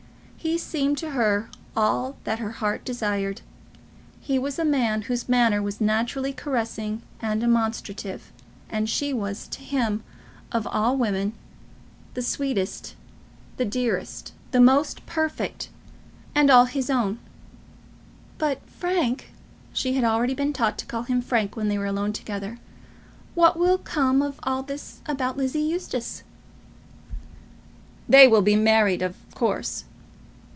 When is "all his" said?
16.49-16.89